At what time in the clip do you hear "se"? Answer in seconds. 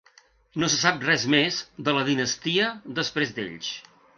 0.75-0.79